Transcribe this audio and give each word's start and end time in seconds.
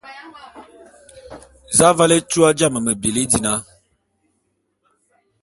Za 1.77 1.85
aval 1.93 2.11
étua 2.17 2.49
jame 2.59 2.79
me 2.85 2.93
bili 3.01 3.23
dina? 3.31 3.53